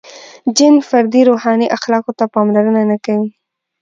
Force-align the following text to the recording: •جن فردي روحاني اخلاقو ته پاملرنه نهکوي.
•جن 0.57 0.75
فردي 0.89 1.21
روحاني 1.29 1.67
اخلاقو 1.77 2.11
ته 2.19 2.25
پاملرنه 2.33 2.81
نهکوي. 2.91 3.29